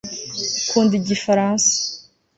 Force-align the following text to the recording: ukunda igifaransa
ukunda 0.63 0.93
igifaransa 1.01 1.73